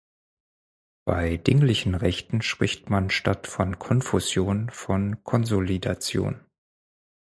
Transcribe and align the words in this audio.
Bei 1.05 1.37
dinglichen 1.37 1.93
Rechten 1.93 2.41
spricht 2.41 2.89
man 2.89 3.11
statt 3.11 3.45
von 3.45 3.77
Konfusion 3.77 4.71
von 4.71 5.23
Konsolidation. 5.23 6.43